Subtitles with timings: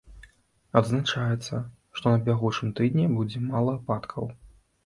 [0.79, 1.59] Адзначаецца,
[1.99, 4.25] што на бягучым тыдні будзе мала ападкаў.